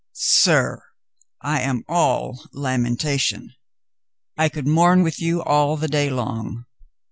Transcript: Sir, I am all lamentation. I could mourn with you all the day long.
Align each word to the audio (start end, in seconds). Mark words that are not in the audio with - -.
Sir, 0.13 0.81
I 1.43 1.61
am 1.61 1.83
all 1.87 2.41
lamentation. 2.53 3.53
I 4.35 4.49
could 4.49 4.65
mourn 4.67 5.03
with 5.03 5.19
you 5.21 5.43
all 5.43 5.77
the 5.77 5.87
day 5.87 6.09
long. 6.09 6.65